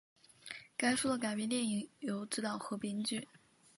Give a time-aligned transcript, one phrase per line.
[0.75, 3.27] 该书的改编电影由执导和编剧。